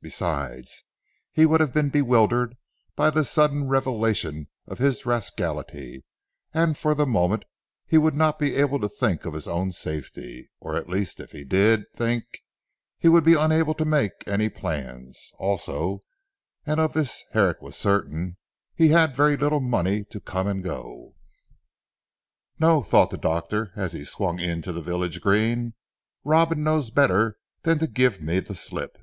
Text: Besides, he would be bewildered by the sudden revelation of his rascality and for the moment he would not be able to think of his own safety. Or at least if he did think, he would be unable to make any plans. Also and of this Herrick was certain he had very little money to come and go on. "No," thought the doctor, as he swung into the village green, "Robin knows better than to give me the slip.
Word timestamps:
Besides, 0.00 0.84
he 1.32 1.44
would 1.44 1.74
be 1.74 1.82
bewildered 1.88 2.56
by 2.94 3.10
the 3.10 3.24
sudden 3.24 3.66
revelation 3.66 4.46
of 4.68 4.78
his 4.78 5.04
rascality 5.04 6.04
and 6.54 6.78
for 6.78 6.94
the 6.94 7.04
moment 7.04 7.44
he 7.84 7.98
would 7.98 8.14
not 8.14 8.38
be 8.38 8.54
able 8.54 8.78
to 8.78 8.88
think 8.88 9.24
of 9.24 9.34
his 9.34 9.48
own 9.48 9.72
safety. 9.72 10.50
Or 10.60 10.76
at 10.76 10.88
least 10.88 11.18
if 11.18 11.32
he 11.32 11.42
did 11.42 11.82
think, 11.96 12.22
he 12.96 13.08
would 13.08 13.24
be 13.24 13.34
unable 13.34 13.74
to 13.74 13.84
make 13.84 14.12
any 14.24 14.48
plans. 14.48 15.32
Also 15.36 16.04
and 16.64 16.78
of 16.78 16.92
this 16.92 17.24
Herrick 17.32 17.60
was 17.60 17.74
certain 17.74 18.36
he 18.76 18.90
had 18.90 19.16
very 19.16 19.36
little 19.36 19.58
money 19.58 20.04
to 20.10 20.20
come 20.20 20.46
and 20.46 20.62
go 20.62 21.16
on. 21.18 21.28
"No," 22.60 22.82
thought 22.84 23.10
the 23.10 23.18
doctor, 23.18 23.72
as 23.74 23.94
he 23.94 24.04
swung 24.04 24.38
into 24.38 24.70
the 24.70 24.80
village 24.80 25.20
green, 25.20 25.74
"Robin 26.22 26.62
knows 26.62 26.90
better 26.90 27.36
than 27.62 27.80
to 27.80 27.88
give 27.88 28.22
me 28.22 28.38
the 28.38 28.54
slip. 28.54 28.96